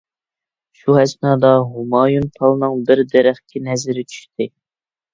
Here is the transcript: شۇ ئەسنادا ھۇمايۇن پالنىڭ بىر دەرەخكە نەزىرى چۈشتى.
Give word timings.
شۇ 0.79 0.95
ئەسنادا 1.01 1.51
ھۇمايۇن 1.75 2.27
پالنىڭ 2.41 2.83
بىر 2.91 3.05
دەرەخكە 3.15 3.67
نەزىرى 3.71 4.11
چۈشتى. 4.13 4.55